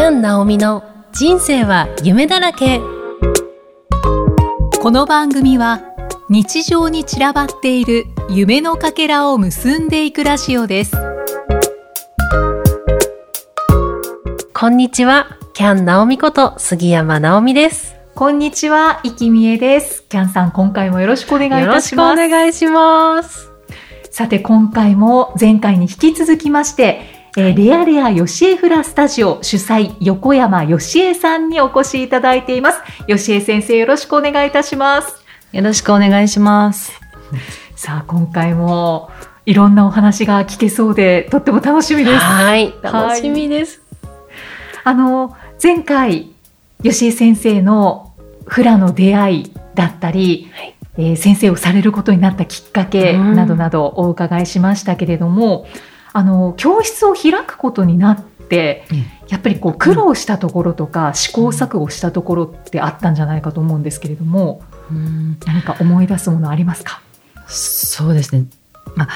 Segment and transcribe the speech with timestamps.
[0.00, 0.82] キャン・ナオミの
[1.12, 2.80] 人生は夢だらけ。
[4.80, 5.82] この番組は
[6.30, 10.96] 日常に散らばっている夢のかけらを結んでいくラジオです。
[14.54, 15.36] こんにちは。
[15.52, 17.94] キャン・ナオミこと杉山直美です。
[18.14, 20.04] こんにちは、いきみえです。
[20.08, 22.16] キャンさん、今回もよろしくお願いいよろしくおたします。
[22.16, 23.50] 願いします。
[24.10, 32.80] さて、今回も前回に引き続きまして、えーレアレアヨシエフラスタジオ主催横山よしえさんにお越しいただいています。
[33.06, 35.24] よしえ先生よろしくお願いいたします。
[35.52, 36.92] よろしくお願いします。
[37.76, 39.10] さあ、今回も
[39.46, 42.18] いろんなお話が聞けそうで、とっても楽しみです。
[42.18, 43.80] はい楽しみです、
[44.82, 46.32] あの、前回、
[46.82, 48.12] よしえ先生の
[48.44, 55.68] フラの出会いだったり、はいえー先生をされることになったきっかけうんなどなどお伺いしましたけれども、
[56.12, 58.84] あの、教室を開くことになって、
[59.28, 67.00] やっぱりこう苦労したところとか、試行錯誤したところってあったんじゃないかと思うんですけれども、うん何か思い出すものありますか？
[67.46, 68.46] そうですね。
[68.96, 69.08] まあ、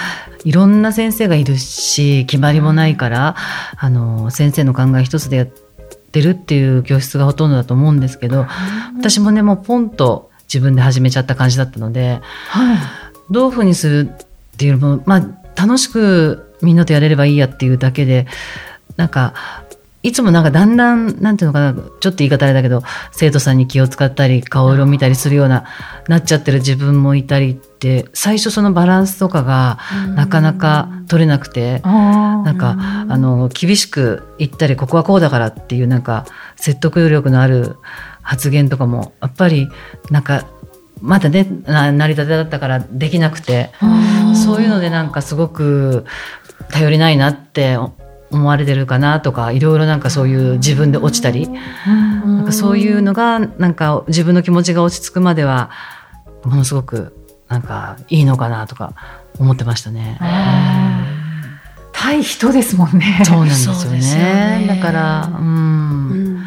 [0.45, 3.35] いろんな先生がいるし決まりもないから、
[3.77, 8.47] あの先生の考え一つでやってるっていう教室がほとんどだと思うんですけど
[8.97, 12.21] 私もねもうポンと自分で始めちゃった感じだったので
[12.51, 12.79] はい。
[13.31, 15.27] どういうふうにするっていうのも、まあ、
[15.61, 18.27] 楽しくみんなとやれればいいやっていうだけで
[18.97, 19.35] なんか
[20.03, 25.65] いつもなんかだんだんなんていうのかなちょっと言い方あれだけど生徒さんに気を使ったり顔色見たりするような
[26.09, 29.79] なっちゃってる自分もいたりって最初そのバランスとかが
[30.15, 31.81] なかなか取れなくて。
[31.85, 32.77] あなんか
[33.09, 36.27] あの厳しく言ったりここはこうだからっていうなんか
[36.57, 37.77] 説得力のある
[38.23, 39.69] 発言とかもやっぱり
[40.11, 40.47] なんか
[41.01, 43.73] まだねな成り立てだったからできなくて
[44.45, 46.05] そういうのでなんかすごく
[46.71, 47.79] 頼りないなって
[48.31, 51.49] 思われてるかなとかいろいろなんかそういう自分で落ちたり。
[51.87, 55.71] なんかそういうのがなんか自分の気持ちが落ち着くまでは
[56.45, 57.17] ものすごく
[57.49, 58.95] なんかいいのかなとか
[59.39, 60.19] 思ってましたね。
[61.93, 63.21] 対人ですもんね。
[63.25, 64.67] そうなんですよそうですよね。
[64.67, 66.45] ねだから、うん、うん。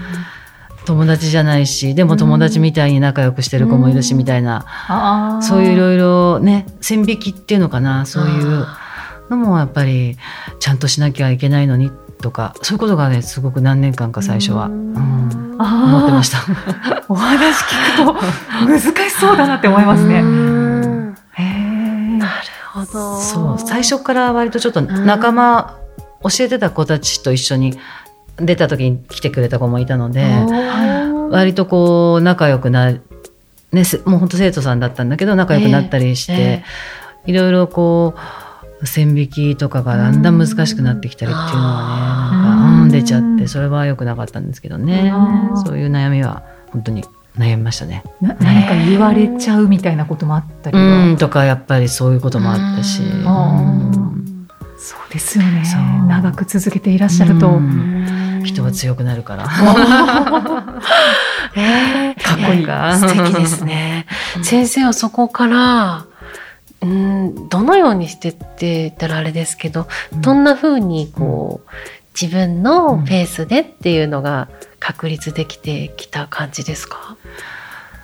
[0.86, 5.42] 友達じゃないし、でも友達みたいに仲良くしてる子もいるし、みたいな、あー。
[5.42, 8.66] そういういろいろね、線引きっていうのかな、そういう
[9.30, 10.18] のもやっぱり、
[10.60, 15.58] ちゃんとしなきゃいけないのにとか、そういうことがね、すごく何年間か最初は、うん。
[15.60, 16.40] 思ってました。
[17.10, 18.14] お話聞くと
[18.68, 18.80] 難
[19.10, 20.22] しそうだなって思いますね。
[22.18, 22.32] なる
[22.74, 23.20] ほど。
[23.20, 25.76] そう、最初から割とちょっと仲間、
[26.24, 27.78] 教えてた子たちと一緒に
[28.38, 30.26] 出た時に来てくれた子もいたので、
[31.30, 32.94] 割とこう仲良くな
[33.72, 37.32] ねせもう本当生徒さんだったんだけど仲良くなったりして、ええ。
[37.32, 38.20] いろいろこう
[38.84, 42.84] 線引きとかがだんだん難しくなってきたりっていうのはねなんかうん。
[42.84, 45.12] うん出ちゃってそれは良くなかったんですけどね。
[45.14, 45.58] うん。
[45.66, 47.04] そういう悩みは本当に
[47.38, 48.04] 悩みましたね。
[48.22, 53.04] な何か言われちゃうみたいなこともあったりうは、んとかやっぱりそういうこともあったし。
[53.04, 53.92] うん。
[53.92, 54.48] うん
[54.80, 55.64] そうですよね。
[56.08, 58.44] 長く続けていらっしゃると、うん。
[58.46, 59.44] 人は強くなるから。
[61.56, 62.16] えー。
[62.24, 62.66] かっこいい。
[62.66, 64.06] か素敵ですね。
[64.44, 66.06] 先生はそこから、
[66.82, 71.70] うん、どのようにしてって言ったらあれですけど、どんな風にこう、
[72.20, 74.48] 自分のペースでっていうのが
[74.80, 77.18] 確立できてきた感じですか、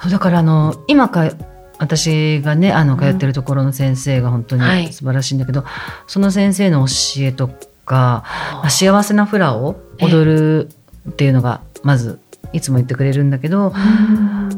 [0.02, 1.32] そうだからあの今か
[1.80, 4.86] 私がねあの通ってるところの先生が本当はい。
[4.86, 5.66] に素晴らしいんだけど、
[6.08, 6.94] その先生の教
[7.26, 7.50] えと
[7.86, 8.24] か、
[8.54, 10.70] まあ幸せなフラを踊る
[11.10, 12.20] っていうのがまず
[12.54, 14.50] いつも言ってくれるんだけど、ま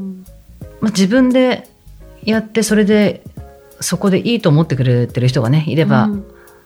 [0.82, 1.68] あ、自分で
[2.24, 3.24] やってそれで
[3.80, 6.10] そこでいいと思ってくれてる人がねいれば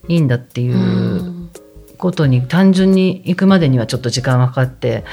[0.08, 1.50] いいんだっていううん。
[1.98, 5.04] ことに単純に行くまでにはちょっと時間がかかって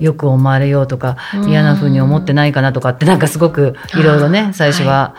[0.00, 1.48] よく思われようとかうん。
[1.48, 5.14] 嫌な風に思ってないかなとかってなんかすごくいろいろね最初は、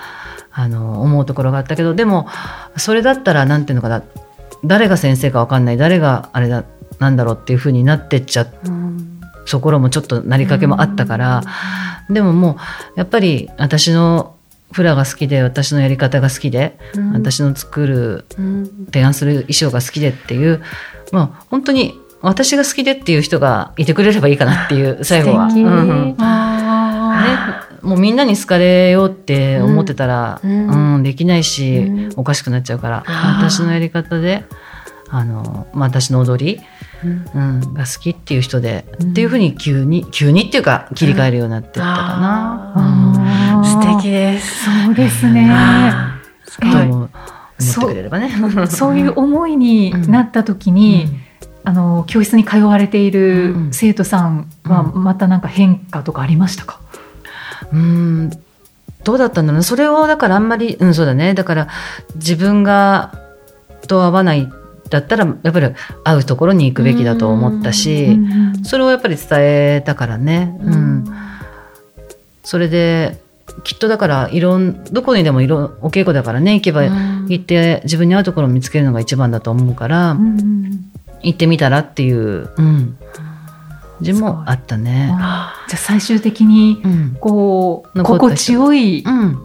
[0.52, 2.28] あの思うところがあったけどでも
[2.78, 4.04] それだったらなんていうのかな
[4.66, 6.64] 誰が先生か分かんない誰があれだ
[7.00, 8.50] なんだろうっていう風になってっちゃう。
[8.66, 9.22] うん。
[9.46, 11.44] ところもちょっとなりかけもあったから。
[12.10, 12.56] でももう
[12.96, 14.37] やっぱり私の
[14.72, 17.14] フラが好きで私のやり方が好きで、うん。
[17.14, 18.86] 私の作るうん。
[18.86, 20.62] 提案する衣装が好きでっていう、
[21.12, 25.50] まあ、本当に私が好きでっていう人がいてくれればいいかなっていう 最後は。
[25.50, 25.64] 素敵。
[25.66, 26.16] うんうん。
[26.20, 32.10] あね、もうみんなに好かれようって思ってたら、ううんんできないし、うん。
[32.18, 33.04] おかしくなっちゃうから
[33.40, 34.44] 私のやり方で
[35.10, 36.62] あの、まあ、私の踊り、
[37.04, 37.26] うん。
[37.34, 39.10] うん、が好きっていう人で、うん。
[39.12, 42.74] っていうふうに急に急にっていうか切り替えるようになってったかな。
[43.82, 44.66] 素敵です。
[44.86, 45.50] そうですね。
[45.52, 48.32] あーうんと思ってくれればね。
[48.68, 51.08] そういう思いになった時に、
[51.64, 53.74] あの教室に通われているうん。
[53.74, 56.80] 生徒さんはうまたなんか変化とかありましたか、
[57.72, 58.32] うん
[59.04, 59.64] どうだったんだろうね。
[59.64, 61.34] それをだからあんまりうんそうだね。
[61.34, 61.68] だから
[62.16, 63.14] 自分が
[63.88, 64.50] と合わない
[64.90, 65.74] だったらやっぱり
[66.04, 68.20] 会うところに行くべきだと思ったし、
[68.64, 71.06] それをやっぱり伝えたからね、うん。
[72.44, 73.22] それで
[73.64, 80.88] きっとだからいろんどこにでもいろお稽古だからね行けば行って自分に合うところを見つけるのが一番だと思うから、うんうん
[81.22, 82.98] 行ってみたらっていう、うん、
[84.02, 85.08] 字もあったね。
[85.08, 87.18] じゃあ最終的にうん。
[87.20, 89.44] こう残った心地よいうん。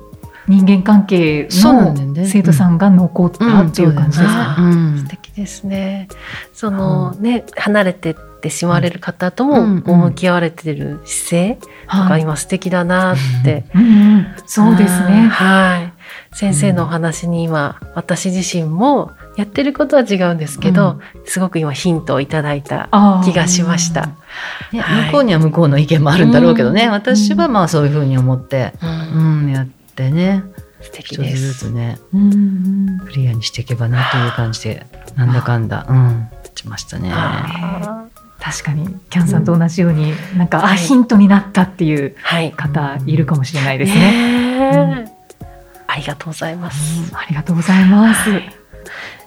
[0.49, 1.94] 人間関係の
[2.26, 6.08] 生徒さんが残ったっていう感じですか、うんですね。
[6.52, 13.64] そのね、離れてってしまわれる方とも向き合われてる姿勢とか今素敵だなって。
[13.75, 13.87] うんう
[14.19, 14.26] ん。
[14.46, 15.29] そうですうんね。
[15.29, 15.93] はい。
[16.34, 22.88] 先生のお話に今、私自身もやってることは違うんですけど、すごく今ヒントをいただいた
[23.25, 24.11] 気がしました。
[24.73, 25.06] いやはい。
[25.06, 26.90] 向こうには向こうの意見もあるんだろうけどね、うん。
[26.90, 30.43] 私はまあそういうふうに思って、ううんん、やってね。
[30.56, 30.62] 素
[30.93, 31.43] 敵一つです。
[31.43, 31.99] ずつね。
[32.15, 32.99] うんうん。
[33.06, 34.87] クリアにしていけばなという感じで
[35.17, 37.11] なんだかんだ、うん、しましたね。
[37.12, 38.06] あ
[38.41, 38.89] 確かに。
[39.09, 40.77] キャンさんと同じように、なんか、あはい。
[40.79, 42.53] ヒントになったっていうーはい。
[42.53, 45.09] 方いるかもしれないですね。
[45.87, 47.15] ありがとうございます。
[47.15, 48.31] ありがとうございます。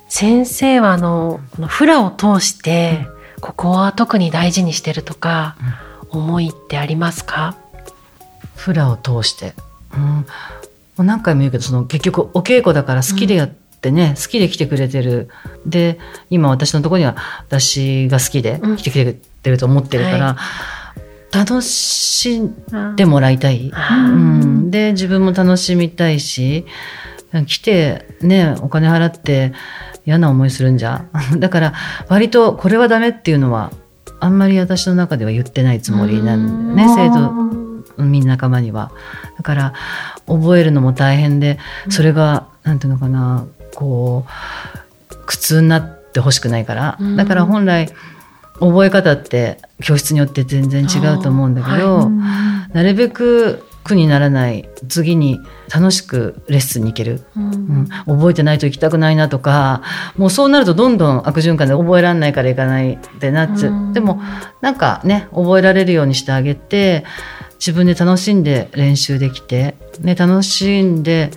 [0.09, 3.07] 先生はあのこのフラを通して、
[3.39, 5.55] ここは特に大事にしてるとか、
[6.09, 7.55] 思いってありますか？
[8.55, 9.53] フラを通して、
[9.93, 10.25] うん、
[10.97, 15.29] もう何回も言うけどその結局お稽古だから好きでやってね、好きで来てくれてる。
[15.65, 15.99] で
[16.29, 17.15] 今私のところには
[17.47, 20.37] 私が好きで来てくれてると思ってるから、
[21.31, 22.55] 楽しん
[22.95, 26.65] でもらいたい、うん、で自分も楽しみたいし
[27.45, 29.53] 来てねお金払って
[30.05, 31.05] 嫌な思いするんじゃ。
[31.37, 31.73] だから
[32.07, 33.71] 割とこれはダメっていうのは
[34.21, 38.91] あんまり私の中では言ってないつもりなんだよね生徒みんな仲間には。
[39.37, 39.73] だから
[40.27, 41.57] 覚えるのも大変で
[41.89, 46.97] それがなんていうのかなこう苦痛になってほしくないから。
[46.99, 47.15] うん。
[47.15, 47.89] だから本来
[48.59, 54.67] 覚え方って教室によって全然違うと思うんだけど、なるべく苦にならない。
[54.89, 55.39] 次に
[55.73, 57.87] 楽しくレッスンに行ける、うん。
[58.05, 59.83] 覚えてないと行きたくないなとか
[60.17, 63.93] もうそうなるとどんどん悪循環で覚えられないから行かないってなっちゃう、うん。
[63.93, 64.19] でも
[64.61, 67.05] なんかね覚えられるようにしてあげて
[67.59, 71.31] 自分で楽しんで練習できて、ね、楽しんで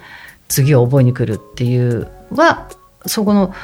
[0.49, 2.69] 次を覚えに来るっていうは
[3.07, 3.55] そこの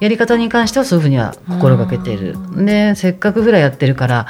[0.00, 2.36] やり方に関してはそういうふうには心がけている。
[2.64, 4.26] でせっかくフラやってるから、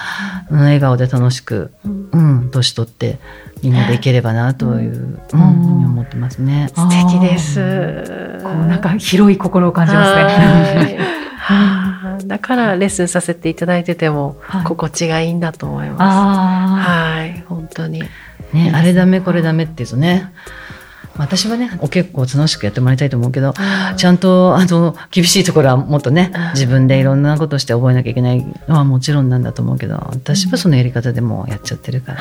[0.50, 3.18] うん笑顔で楽しく、うん、年取って
[3.62, 6.70] みんなでいければなという、うんふうに思ってますね。
[6.74, 7.60] 素敵です。
[8.42, 10.22] こうなんか広い心を感じますね。
[10.22, 16.02] はいはあだからレッスンさせていただいててもはい心地がいいんだと思います。
[16.02, 18.02] あはい、本当に。
[18.52, 20.32] ね、あれダメこれダメって言うとね
[21.16, 23.54] 私はねお結構楽しくやってもらいたいと思うけど
[23.96, 32.18] ちゃんとあの厳しいところはもっとねうん自分でいろんなことして覚えなきゃいけないのはもちろんなんだと思うけど私はそのやり方でもうやっちゃってるから。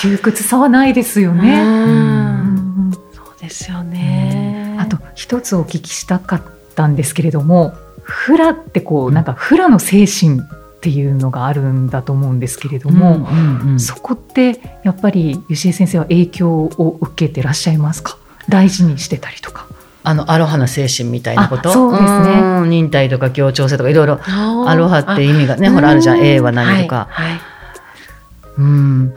[0.00, 1.62] 窮屈さはないですようね。
[1.62, 1.66] ん。
[1.66, 2.92] うん。
[3.14, 4.76] そうですよね。
[4.80, 6.42] あと一つお聞きしたかっ
[6.74, 10.40] たんですけれどもフラってこうなんかフラの精神
[10.84, 13.80] っていうのがあるんだと思うんですけれども、うんうんうん。
[13.80, 18.18] そこってやっぱり吉江先生は影響を受けてらっしゃいますか？
[18.50, 19.66] 大事にしてたりとか。
[20.02, 21.70] あのアロハな精神みたいなこと？
[21.70, 22.60] あそうですね。
[22.60, 27.40] ん忍耐とか協調性とかいろいろアロハって意味がねほらあるじゃん A は何とか、はいはい。
[28.58, 29.14] うん。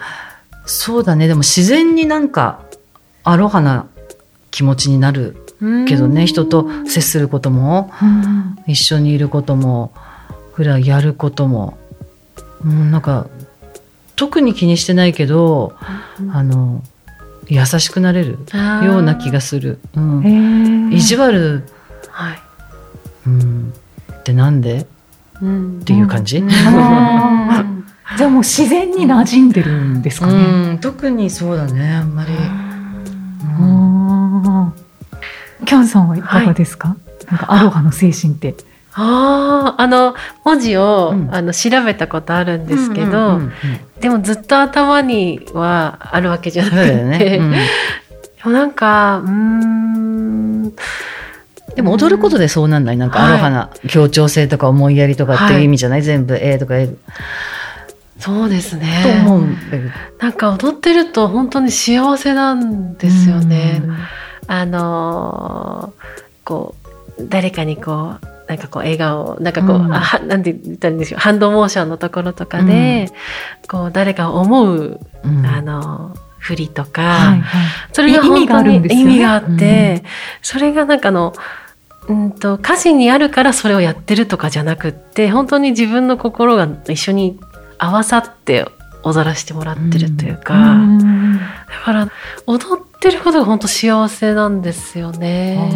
[0.65, 1.27] そうだね。
[1.27, 2.61] でも自然になんか
[3.25, 3.87] アロハな
[4.51, 5.35] 気持ちになる
[5.85, 7.91] けどね人と接することも
[8.67, 9.91] 一緒にいることも
[10.57, 11.77] フラやることも、
[12.65, 13.27] うん、なんか
[14.15, 15.75] 特に気にしてないけど
[16.31, 16.81] あの
[17.45, 18.39] 優しくなれる
[18.83, 20.91] ような気がする、うん。
[20.91, 21.61] 意地悪、
[22.09, 22.39] はい。
[23.27, 23.71] うん、
[24.11, 24.87] ってなんで？
[25.43, 25.81] うん。
[25.81, 26.49] っていう感じ、うん。
[26.49, 26.65] じゃ
[28.25, 30.33] あもう自然に馴染んでるんですかね。
[30.33, 32.31] うん、特にそうだねあんまり、
[33.59, 35.65] あー。
[35.67, 36.97] キャンさんはいかがですか、
[37.29, 38.55] なんかアロハの精神って。
[38.99, 41.29] あああの文字を、うん。
[41.33, 43.39] あの調べたことあるんですけど、
[44.01, 47.39] でもずっと頭にはあるわけじゃなくて、ね、
[48.43, 48.53] うん。
[48.53, 50.73] なんかうーん。
[51.75, 52.97] でも踊ることでそうなんない？
[52.97, 56.89] なんかアロハな協調性とか思いやりとかっていう意味じゃない、全部 A とか A
[58.17, 59.03] そうですね。
[59.03, 59.47] と思う
[60.19, 63.81] なんか踊ってると本当に幸せなんですよね。
[63.83, 63.97] うん。
[64.47, 66.07] あのー
[66.43, 66.75] こ
[67.19, 69.93] う誰かにこうなんかこう笑顔なんかこう、うん。
[69.93, 73.11] あはなんて言ったらいいんでしょうハンドモーションのところとかで、
[73.69, 75.45] こう誰かを思う、うん。
[75.45, 77.63] あの振りとか、はいはい。
[77.93, 79.11] それが意味があ本当にるんですよね。
[79.11, 80.03] 意味があって、
[80.41, 81.33] それがなんかあの
[82.07, 87.39] うんと歌詞にあるからそれをやってるとかじゃなくって本当に自分の心が一緒に
[87.77, 88.65] 合わさって
[89.03, 91.43] 踊らせてもらってるというか、うんだ
[91.83, 92.11] から
[92.45, 95.69] 踊ってることが本当幸せなんですよね。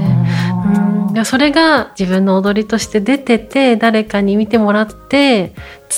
[1.07, 5.53] うん、でそれが自分の踊りとして出てて誰かに見てもらって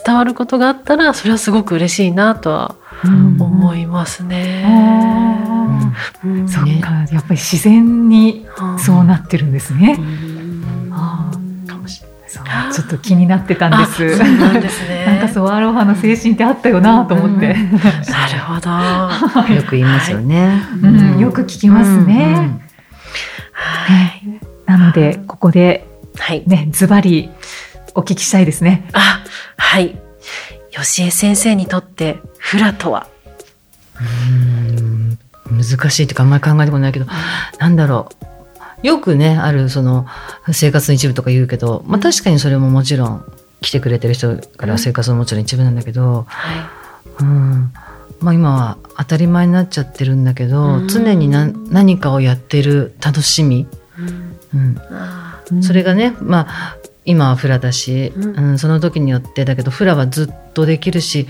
[0.06, 4.64] 伝わることがあったらそれはすごく嬉しいなとは思いますね。
[4.66, 5.64] あ
[6.24, 6.46] うん。
[6.46, 7.06] ーそっか。
[7.14, 8.46] やっぱり自然に
[8.78, 9.98] そうなってるんですね。
[10.00, 10.33] あ
[12.74, 14.18] ちょっと気になってたんあです。
[14.18, 15.06] そうなんですね。
[15.08, 18.70] なんかそうアロハの精神ってあったよなと思って、なるほど。
[19.54, 20.64] よく言いますよね。
[20.82, 22.60] うんよく聞きますね。
[23.52, 24.24] はい。
[24.66, 25.88] なのでここで
[26.18, 26.44] はい。
[26.48, 27.30] ねズバリ
[27.96, 28.88] お聞きしたいですね。
[28.94, 29.22] あ、
[29.58, 29.96] はい。
[30.72, 33.08] 吉江先生にとってフラとは？
[34.00, 35.20] うん
[35.52, 37.06] 難しいっていうかあんまり考えたことないけど、
[37.60, 38.23] なんだろう
[38.84, 40.06] よくねあるその
[40.52, 43.26] 生活の一部とか言うけど、まあ、確かにそれももちろん
[43.62, 46.70] 来てくれてる人からは生活のもちろん一部なんだけど、は
[47.20, 47.74] うん。
[48.20, 50.88] まあ、今は当たり前になっちゃってるんだけど、うん。
[50.88, 53.68] 常に何何かをやってる楽しみ、い。
[53.98, 54.40] うん。
[54.54, 58.54] うん、あそれがね、まあ、今はフラだし、ううん。
[58.54, 61.28] んその時によってだけどフラはずっとできるし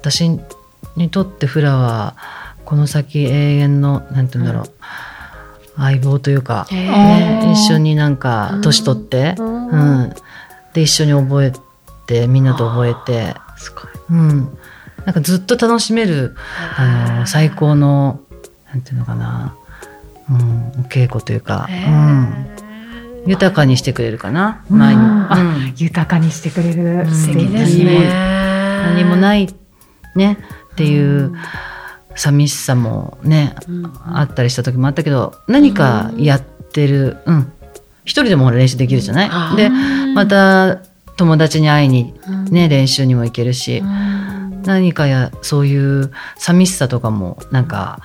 [0.00, 0.28] 私
[0.96, 2.16] にとってフラは
[2.64, 4.70] この先永遠のなんて言うんだろう、
[5.78, 10.00] 相棒というか、ね、一緒になんか年取って、ううん。
[10.02, 10.14] ん
[10.74, 11.52] で一緒に覚え
[12.06, 13.84] てみんなと覚えて、すごい。
[14.10, 14.58] うん、
[15.04, 16.34] なんかずっと楽しめる
[16.76, 18.20] あの最高の
[18.72, 19.56] なんていうのかな、
[20.30, 22.58] うん、お稽古というか、へうん、ー
[23.26, 24.78] 豊かにしてくれるかなうん。
[24.78, 25.74] 前に、あうん。
[25.76, 27.06] 豊かにしてくれる。
[27.10, 28.08] 素敵ですね。
[28.08, 29.54] 何もない
[30.14, 30.38] ね
[30.72, 31.34] っていう
[32.18, 37.52] 寂しさもね、うんあったりした時もあったけど何かやってる、うん、
[38.04, 39.70] 一人でも練習できるじゃない、で
[40.14, 40.80] また
[41.18, 42.44] 友達に会いにうん。
[42.46, 44.62] ね練習にも行けるし、うん。
[44.62, 48.00] 何かやそういう寂しさとかもなんか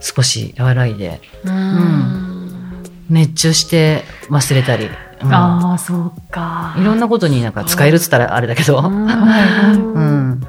[0.00, 2.84] 少し和らいでうん。
[3.10, 4.88] 熱中して忘れたり、
[5.22, 5.32] うん。
[5.32, 6.74] ああそうか。
[6.78, 9.06] いろんなことになんか使えるっつったらあれだけど、うん。
[9.06, 10.00] う
[10.34, 10.40] ん、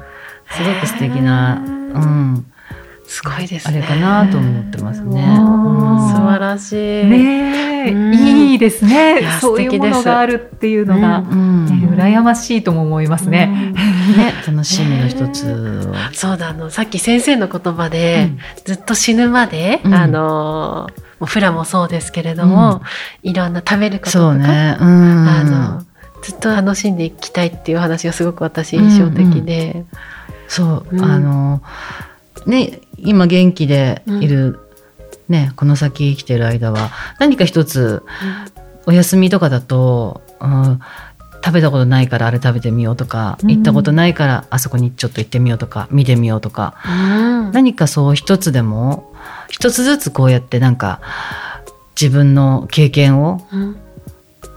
[0.50, 1.66] すごく素敵な、う
[1.98, 2.46] ん、
[3.10, 3.78] すごいですね。
[3.78, 5.20] あれかなと思ってますね。
[5.20, 6.08] うん。
[6.10, 6.76] 素晴らしい。
[6.76, 8.14] ねえ、うん。
[8.14, 9.40] いいですいねや。
[9.40, 13.74] そういうものがあるっていうのが、うんね羨ましいとも思いますね。
[14.16, 16.14] ね、楽しみの一つを。
[16.14, 18.30] そうだあのさっき先生の言葉で、
[18.64, 19.94] ずっと死ぬまで、うん。
[19.94, 20.88] あの
[21.18, 22.80] もうフラもそうですけれども、
[23.24, 25.44] いろんな食べることとか、そうね、うん、あ
[25.78, 25.84] の
[26.22, 29.84] ずっと楽しんでいきたいっていう話がすごく私印象的で、
[30.46, 31.04] そう、うん。
[31.04, 31.60] あの
[32.46, 34.58] ね今元気でいる、
[35.28, 38.02] ねこの先生きてる間は何か一つ
[38.86, 40.80] お休みとかだと、うん、
[41.44, 43.50] 食べたことないからあれ食べてみようとか、うん。
[43.50, 46.88] 行ったことないからあそこにちょっと行ってみようとか見てみようとか、う
[47.48, 47.52] ん。
[47.52, 49.14] 何かそう一つでも
[49.48, 51.00] 一つずつこうやってなんか
[52.00, 53.76] 自分の経験をうん。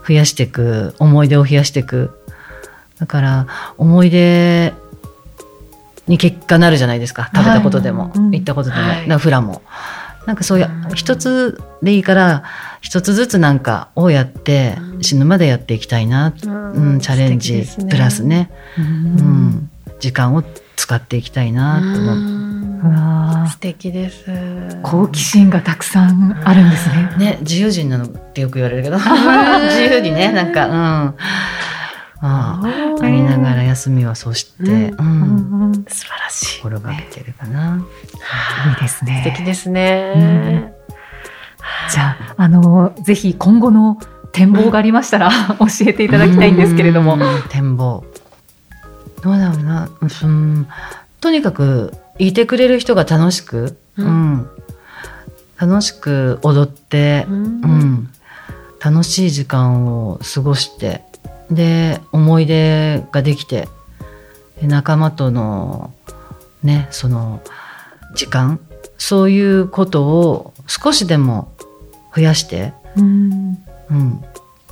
[0.06, 2.10] 増やしていく思い出を増やしていく。
[2.98, 3.46] だから
[3.78, 4.74] 思い出
[6.06, 7.30] に結果なるじゃないですか。
[7.34, 8.30] 食べたことでも、はいうん。
[8.32, 9.18] 行ったことでも、はい。
[9.18, 9.62] フラも。
[10.26, 12.44] なんかそういううん一つでいいから
[12.80, 15.02] 一つずつなんかをやってうん。
[15.02, 17.00] 死ぬまでやっていきたいな、うん。
[17.00, 18.86] チャレンジ、プラスね、ううん。
[18.86, 19.70] ん
[20.00, 20.42] 時間を
[20.76, 22.44] 使っていきたいなと思って。
[23.50, 24.24] 素敵です。
[24.30, 27.14] ー好奇心がたくさんあるんですね。
[27.18, 28.98] ね、自由人なのってよく言われるけど。
[29.00, 30.70] 自由にねなんかう
[31.08, 31.14] ん
[32.26, 35.84] ああありながら休みはそうして、うん。
[35.86, 36.62] 素晴らしい。
[36.62, 37.84] 心がけてるかな。
[38.70, 38.78] い。
[38.78, 39.22] いです素ね。
[39.36, 40.72] 敵ですね。
[41.92, 43.98] じゃあ、あの、ぜひ今後の
[44.32, 47.14] 展望がありましたら 教えていただきたいんですけれども。
[47.14, 47.20] うん。
[47.50, 48.04] 展望。
[49.22, 50.66] どうだろうな、うん、
[51.20, 54.06] とにかくいてくれる人が楽しく、うん。
[54.06, 54.48] うん。
[55.58, 57.36] 楽しく踊って、うん。
[57.36, 58.08] うん、
[58.82, 61.02] 楽しい時間を過ごして
[61.50, 63.68] で思い出ができて
[64.60, 65.92] で仲間との
[66.62, 67.42] ねその
[68.14, 68.60] 時間
[68.98, 71.52] そういうことを少しでも
[72.14, 73.58] 増やして、うん。
[73.90, 74.24] うん、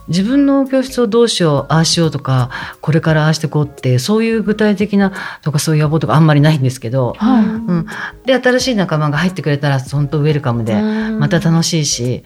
[0.09, 2.51] 自分の教室をどうしようああしようとか
[2.81, 5.13] これからああしてこうってそういう具体的な
[5.43, 7.45] とかそういう野望とかあんまりないんですけど、はい。
[7.45, 7.87] うん、
[8.25, 10.81] で新しい仲間が入ってくれたら本当ウェルカムで。
[10.81, 12.25] また楽しいし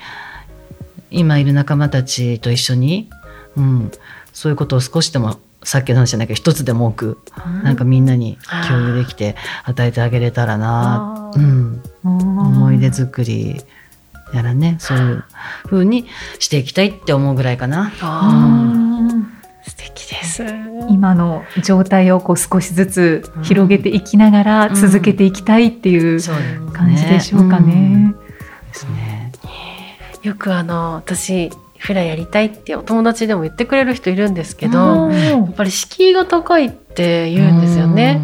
[1.11, 3.11] 今いる仲間たちと一緒に、
[3.57, 3.91] うん、
[4.37, 7.19] そういうことを少しでもさっきの話じゃないけど一つでも多く
[7.65, 8.37] なんかみんなに
[8.69, 13.57] 共有できて与えてあげれたらな、うん、思思い出作り
[14.35, 15.25] やらねそういう
[15.65, 16.07] 風に
[16.39, 17.91] していきたいって思うぐらいかな。
[19.65, 20.45] 素敵です。
[20.91, 26.21] 今の状態をこう少しずつ広げていきながら続けていきたいっていう
[26.73, 28.15] 感じでしょうかね。
[28.69, 29.33] ですね。
[30.23, 38.21] よくあの私フラやりたいってお友達でも言ってくれる人いるんですけど、やっぱり敷居が高いって言うんですよね。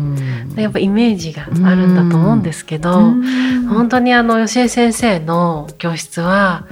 [0.54, 3.66] でやっぱイメージがあるんだと思うんですけど、うん。
[3.68, 6.66] 本当にあの吉江先生の教室は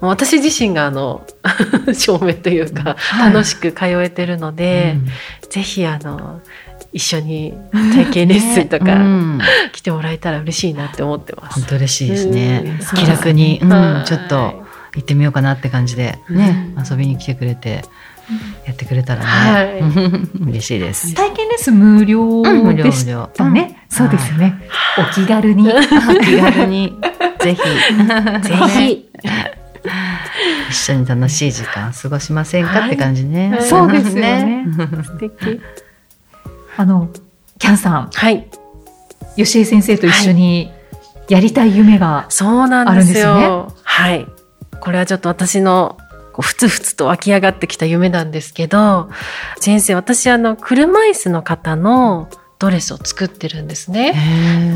[0.00, 1.26] 私自身があの
[1.92, 3.32] 証明というか、はい。
[3.32, 4.96] 楽しく通えてるので、
[5.50, 6.40] ぜひあの
[6.92, 7.54] 一緒に
[7.94, 9.40] 体験レッスンとうかん。
[9.72, 11.60] 来てもらえたら嬉しいなって思ってます。
[11.60, 12.78] 本当嬉しいですね。
[12.80, 12.98] うん。
[12.98, 13.68] 気楽に、うん。
[13.70, 14.04] はい。
[14.06, 14.65] ちょっと
[14.96, 16.84] 行ってみようかなって感じでね、うん。
[16.84, 17.84] 遊びに来てくれて
[18.66, 21.14] やってくれたらね、は 嬉しいです。
[21.14, 23.84] 体験レッスン無料うん無料でし無料たね。
[23.88, 24.54] そうですよね。
[24.98, 25.64] お気軽に。
[26.24, 26.98] 気軽に。
[27.40, 27.62] ぜひ。
[28.48, 29.08] ぜひ。
[30.70, 33.50] 一緒に楽しい時間過ごしませんかって感じね。
[33.50, 33.62] はい。
[33.62, 34.66] そうですよね。
[35.04, 35.60] 素敵。
[36.76, 37.08] あの、
[37.58, 38.46] キャンさん、はい。
[39.36, 40.72] 吉江先生と一緒に
[41.28, 43.32] やりたい夢が、そうなんですよ。
[43.32, 44.26] あるんですはい。
[44.80, 45.98] これはちょっと私の
[46.32, 49.08] こうふつふつと湧き上がってきた夢なんですけど、
[49.58, 54.14] 先生、私あの車椅子の方のドレスを作ってるんですね。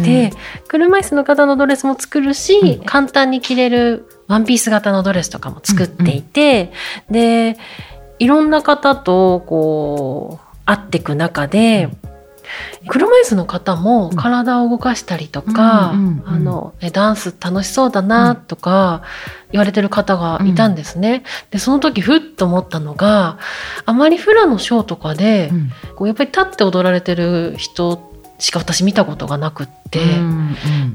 [0.05, 0.33] で、
[0.69, 2.85] 車椅子の方のドレスも作るし、うん。
[2.85, 6.73] 簡単に着れるワンピース型のドレスとかも作っていて、
[7.11, 7.57] で、
[8.19, 11.89] いろんな方とこう会っていく中で、
[12.89, 15.95] 車椅子の方も体を動かしたりとか、あ
[16.39, 19.03] のえダンス楽しそうだなとか
[19.53, 21.25] 言われてる方がいたんですね。
[21.51, 23.39] でその時ふっと思ったのが
[23.85, 25.71] あまりフラのショーとかで、うん。
[25.97, 30.01] こうやっぱり立って踊られてる人しか私見たことがなくって、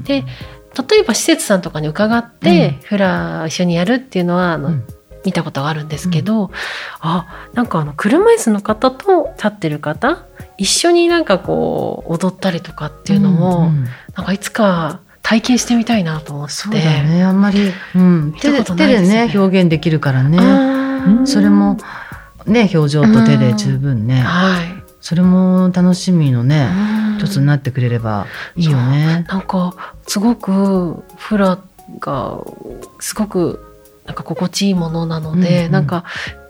[0.02, 0.24] で
[0.90, 4.84] 例えば施設さんとかに伺って、フラ一緒にやるっていうのはあの、うん
[5.26, 6.50] 見たことがあるんですけど、
[7.00, 10.24] あなんかあの車椅子の方と立ってる方
[10.56, 13.84] 一緒になんかこう踊ったりとかっていうのも、んん
[14.14, 16.54] なんかいつか体験してみたいなと思って。
[16.54, 19.26] そうだねあんまり、うん、手で見たこと手でね。
[19.26, 21.76] ね表現できるからね、それも
[22.46, 24.82] ね表情と手で十分ね、はい。
[25.00, 26.68] それも楽しみのね
[27.10, 27.18] うん。
[27.18, 29.24] 一つになってくれればいいよね。
[29.28, 29.74] なんか
[30.06, 31.58] すごくフラ
[31.98, 32.40] が
[33.00, 33.75] すごく
[34.16, 36.04] か心地いいものなので、うんうんなんか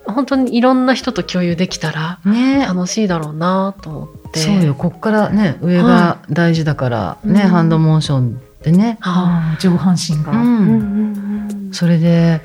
[0.06, 4.38] 本当にいろんな人と共有できたらね楽しいだろうなと思って。
[4.38, 10.30] そうよこっからね上が大事だから、ね、うんハンドモーションでね、あはー上半身が。
[10.30, 10.42] うんい。
[10.42, 12.40] うんうんうんそれで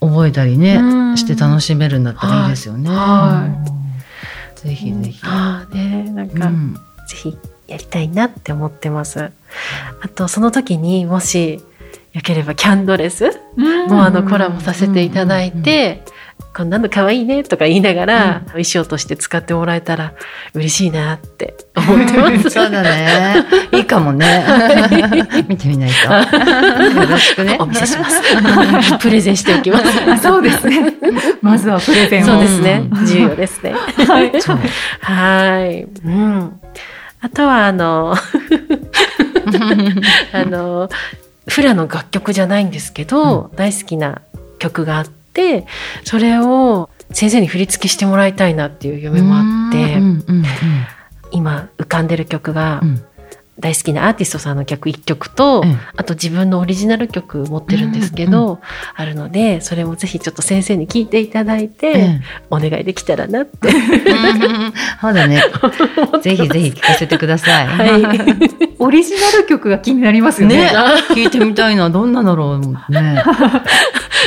[0.00, 2.88] 覚えたりね、うんして楽しめるんだったらいいですよね。
[2.88, 3.48] は
[4.56, 5.20] いぜひぜひ。
[5.24, 6.74] ああねなんか、うん
[7.08, 9.32] ぜひやりたいなって思ってます。
[10.02, 11.60] あとその時にもし
[12.12, 16.02] よければキャンドレスうんもあのコラボさせていただいて、
[16.56, 20.14] こんなの可愛いねとか言いながら、衣装として使ってもらえたら
[20.54, 22.50] 嬉しいなって思ってます。
[22.50, 23.44] そうだね。
[23.72, 24.44] いいかもね。
[25.48, 26.12] 見てみないと。
[27.00, 27.56] よろしくね。
[27.60, 28.20] お見せします。
[28.98, 30.22] プレゼンしておきます。
[30.22, 30.92] そうですね。
[31.40, 32.26] まずはプレゼンを。
[32.26, 33.02] そうですねう。
[33.02, 33.72] ん重要ですね。
[33.72, 34.32] はい。
[35.00, 35.86] はい。
[36.04, 36.60] うん。
[37.22, 38.16] あとは、あの、
[40.32, 40.88] あの、
[41.48, 44.22] フラの楽曲じゃないんですけど、大好きな
[44.58, 45.66] 曲があって、
[46.04, 50.44] それを先生に振り付けしてもらいたいなっていう夢もあって、うんうん
[51.32, 53.04] 今浮かんでる曲がうんうん
[53.60, 58.60] 大好きなアーティストさんの曲1曲と、うんあと自分のオリジナル曲持ってるんですけど、
[58.94, 62.20] あるのでそれもぜひちょっと先生に聞いていただいて、え
[62.50, 63.68] お願いできたらなって。
[63.68, 63.72] え
[65.00, 65.42] そうだね。
[66.22, 67.66] ぜひぜひ聞かせてください。
[67.66, 68.02] はい。
[68.78, 70.56] オリジナル曲が気になりますよね。
[70.56, 70.70] ね、
[71.10, 71.90] 聞いてみたいな。
[71.90, 73.22] どんなだろうね。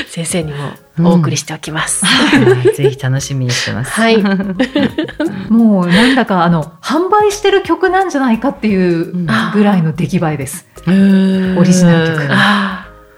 [0.07, 2.05] 先生にもお送りしておきます。
[2.05, 3.91] はいぜひ楽しみにしてます。
[3.91, 4.21] はい。
[5.49, 10.65] もうなんだかあの販売してる曲なんじゃないかっていうぐらいの出来栄えです。
[10.85, 10.89] オ
[11.63, 12.27] リジナル曲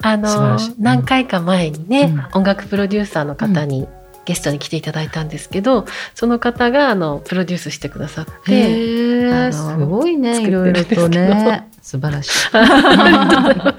[0.02, 3.88] あの素晴らしい、何回か前にね、うん音楽プロデューサーの方に
[4.24, 10.42] ゲストに来ていただいたんですけど、その方があのプロデュースしてくださって、すごいね。
[10.42, 11.68] いろいろとね。
[11.80, 12.48] 素晴らしい。
[12.52, 13.72] あ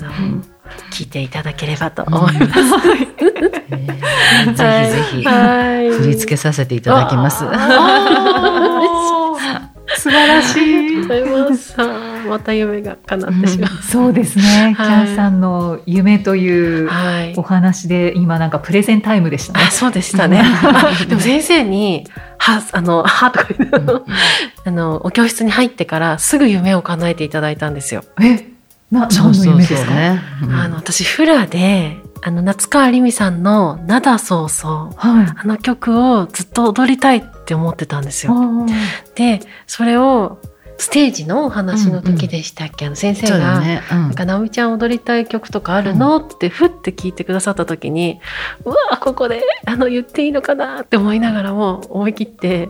[0.00, 0.42] の、
[0.90, 2.60] 聞いていただければと思います。
[3.70, 5.90] えーぜひぜひはい。
[5.90, 7.44] 振り付けさせていただきます。
[9.94, 10.96] 素晴らしい。
[11.06, 11.76] ます。
[12.28, 13.70] また夢が叶ってしまう。
[13.82, 14.74] そうですね。
[14.76, 17.42] キはいャンさんの夢というはいお。
[17.42, 19.70] 話で今なんかプレゼンタイムでしたねあ、。
[19.70, 20.42] そうでしたね。
[20.42, 22.04] あでも先生に、
[22.38, 23.76] は、あの、 はとか言って、
[24.64, 28.02] あの、お教室に入ってからすぐ夢を叶えていただいたんですよ。
[28.20, 28.48] え、
[28.92, 29.92] な何の夢ですか？
[29.92, 35.34] あの、私、フラで、あの、夏川りみさんの、灘そうそう、はい。
[35.36, 38.32] あの曲をずっと踊りたいって思ってたんですよ。
[38.36, 38.66] あ
[39.16, 40.38] で、それを、
[40.78, 43.82] ステージのお話の時でしたっけ、あの先生が、ね。
[43.90, 48.20] うんなんか、直美ちゃん踊りたい曲とかあるの、ってふって聞いてくださった時に、
[48.64, 52.68] うわここで、あの、言っていいのかなって思いながらも、思い切って、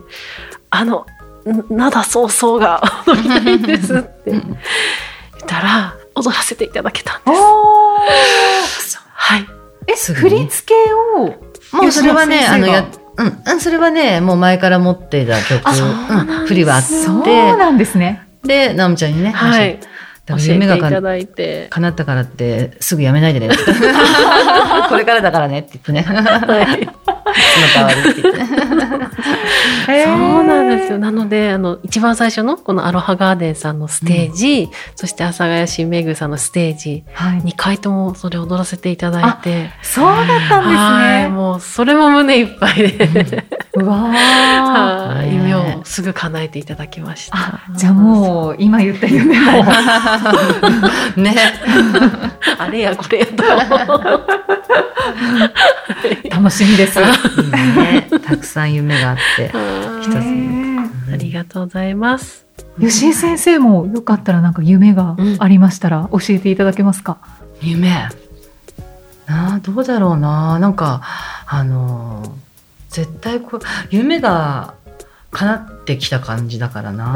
[0.69, 1.05] あの、
[1.45, 4.43] ん灘そうそうが踊りたいんですって言っ
[5.45, 7.31] たら、踊らせていただけたんあ
[8.05, 8.97] です。
[9.13, 9.45] はい。
[9.87, 11.27] え、振り付けを。
[11.73, 15.73] もうそれはね、あのや、うんうん、それはね、もう前から持っていた曲、う
[16.09, 18.27] なん振りはあそうって、なんですね。
[18.43, 19.79] で、直美ちゃんにね、はい。
[20.25, 21.67] だ教えてから夢がかいただいて。
[21.69, 23.55] 叶ったからって、すぐやめないでねって。
[24.89, 26.01] これからだからねって言ってね。
[26.01, 26.89] はい。
[29.85, 30.97] そうなんですよ。
[30.97, 37.41] なので、あの、一番最初のこのアロハガーデンさんのステージ、そして阿佐ヶ谷新めぐさんのステージ、はい。
[37.41, 41.29] 2回ともそれを踊らせていただいて、そうだったんはい、ですね。
[41.29, 43.09] もうそれも胸いっぱいで、
[43.75, 47.37] うわーは夢をすぐ叶えていただきました。
[47.37, 49.63] あ、じゃあもう今言った夢も。
[51.17, 51.35] ね。
[52.57, 53.43] あれやこれやと。
[56.29, 56.99] 楽しみです。
[56.99, 59.51] ねたくさん夢があって。
[60.01, 62.45] 一つねありがとうございます。
[62.79, 67.17] 吉井先生もよかったらなんか夢がありましたら教えていただけますか？
[67.61, 67.89] 夢？
[69.25, 70.59] なあ、どうだろうな。
[70.59, 71.01] なんか、
[71.47, 72.29] あのー、
[72.89, 74.73] 絶対こう、夢が
[75.31, 77.13] 叶ってきた感じだからな。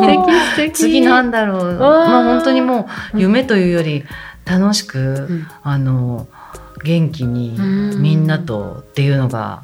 [0.00, 0.72] 素敵素敵。
[0.72, 1.78] 次なんだろう。
[1.78, 4.04] まあ本当にもう夢というより
[4.44, 6.26] 楽しく、うんあの
[6.84, 7.62] 元気にう
[7.98, 8.02] ん。
[8.02, 9.62] みんなとっていうのが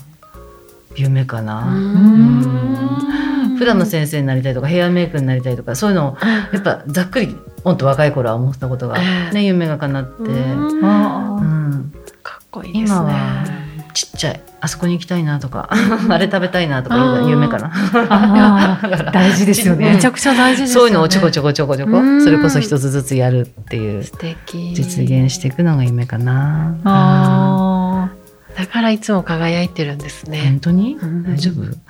[0.96, 1.64] 夢かうな。
[1.64, 3.56] ん。
[3.58, 6.16] 普段の先生になりたいとかヘアメイクになりたいとかそういうのを
[6.52, 9.34] やっぱざっくりもっと若い頃は思ったことが、ええ。
[9.34, 10.84] ね、夢が叶って、うん。
[10.84, 11.92] あうん。
[12.22, 13.67] かっこいいですね。
[13.98, 15.68] ちっちゃいあそこに行きたいなとか
[16.08, 18.78] あれ食べたいなとか夢かな。
[19.12, 19.94] 大事ですよね。
[19.94, 20.86] めちゃくちゃ大事ですよね。
[20.86, 24.72] そういうのをちょこちょこちょこちょこうんそれこそ一つずつやるっていう素敵。
[24.72, 26.76] 実現していくのが夢かな。
[26.84, 28.08] あ
[28.56, 30.60] だからいつも輝いてるんですね本。
[30.60, 30.96] 当に？
[31.02, 31.62] うん大丈夫？
[31.62, 31.80] うん素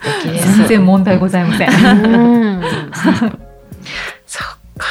[0.00, 0.58] 敵ーです。
[0.58, 1.70] 全然問題ございません。
[1.70, 2.62] うん
[4.26, 4.86] そっか。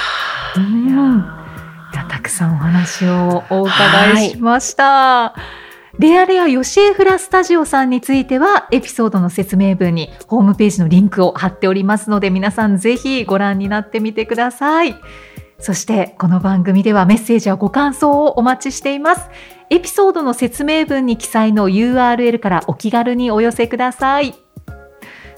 [0.56, 1.37] うんいや
[2.28, 5.34] くさんお話をお伺いしました。
[5.98, 14.96] レアレアヨシエフラスタジオさんについてはエピソードの説明文にホームページのリンクを貼っておりますので皆さんぜひご覧になってみてください。
[15.60, 19.30] そしてこの番組ではメッセージやご感想をお待ちしています。
[19.70, 24.36] エピソードの説明文に記載の URL からお気軽にお寄せください。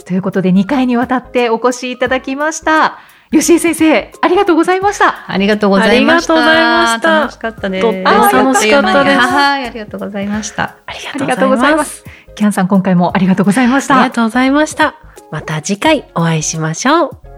[0.06, 3.00] ということで2回にわたってお越しいただきました。
[3.32, 5.32] 吉井先生、ありがとうございました。
[5.32, 6.34] ありがとうございました。
[6.34, 7.82] ありがとうございました楽しかったです。
[7.82, 10.64] とっても楽しかったですはい、ありがとうございました。
[10.86, 12.04] ありありがとうございます。
[12.36, 13.98] キャンさん、今回もありがとうございました。
[13.98, 14.96] ありがとうございました。
[15.32, 17.29] また次回お会いしましょう。